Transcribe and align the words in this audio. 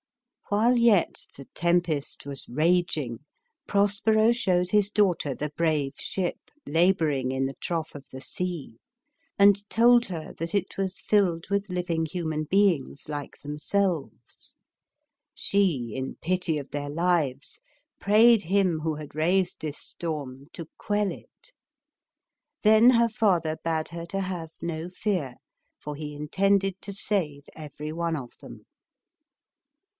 While 0.49 0.75
yet 0.77 1.27
the 1.37 1.45
tempest 1.53 2.25
was 2.25 2.49
raging, 2.49 3.19
Prospero 3.67 4.33
showed 4.33 4.69
his 4.71 4.89
daugh 4.89 5.17
ter 5.19 5.35
the 5.35 5.49
brave 5.51 5.93
ship 5.97 6.37
laboring 6.65 7.31
in 7.31 7.45
the 7.45 7.53
trough 7.61 7.93
of 7.95 8.09
the 8.09 8.19
sea, 8.19 8.79
and 9.37 9.69
told 9.69 10.05
her 10.07 10.33
that 10.39 10.53
it 10.55 10.75
was 10.75 10.99
filled 10.99 11.49
with 11.49 11.69
living 11.69 12.05
human 12.07 12.45
beings 12.45 13.07
like 13.09 13.39
themselves. 13.39 14.57
She, 15.35 15.91
in 15.95 16.15
pity 16.15 16.57
of 16.57 16.71
their 16.71 16.89
lives, 16.89 17.59
prayed 17.99 18.41
him 18.41 18.79
who 18.79 18.95
had 18.95 19.15
raised 19.15 19.61
this 19.61 19.77
storm 19.77 20.47
to 20.53 20.67
quell 20.79 21.11
it. 21.11 21.53
Then 22.63 22.89
her 22.89 23.07
father 23.07 23.55
bade 23.63 23.89
her 23.89 24.07
to 24.07 24.19
have 24.19 24.49
no 24.61 24.89
fear, 24.89 25.35
for 25.79 25.95
he 25.95 26.13
intended 26.13 26.81
to 26.81 26.91
save 26.91 27.43
every 27.55 27.93
one 27.93 28.17
of 28.17 28.31
them. 28.41 28.65